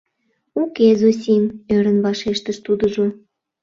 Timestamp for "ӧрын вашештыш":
1.75-2.57